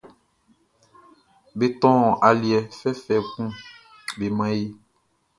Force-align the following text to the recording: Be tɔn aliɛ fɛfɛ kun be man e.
Be 1.57 1.65
tɔn 1.81 2.01
aliɛ 2.27 2.59
fɛfɛ 2.79 3.15
kun 3.31 3.49
be 4.17 4.25
man 4.37 4.51
e. 4.63 4.65